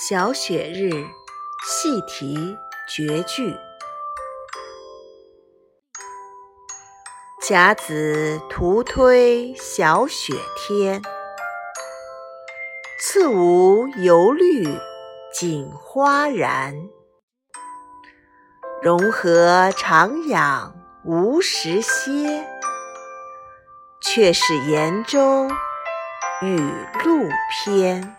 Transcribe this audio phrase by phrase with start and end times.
[0.00, 0.90] 小雪日
[1.66, 2.56] 细题
[2.88, 3.52] 绝句。
[7.42, 11.02] 甲子徒推小雪天，
[13.00, 14.68] 次无油绿
[15.34, 16.76] 锦花然。
[18.80, 22.46] 融合长养无时歇，
[24.00, 25.48] 却是严州
[26.40, 26.56] 雨
[27.04, 28.14] 露偏。